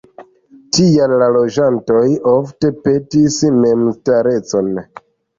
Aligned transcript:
Tial 0.75 1.11
la 1.23 1.25
loĝantoj 1.33 1.99
ofte 2.31 2.71
petis 2.87 3.37
memstarecon. 3.59 4.73